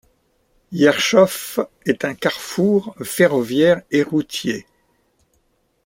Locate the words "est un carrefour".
1.85-2.95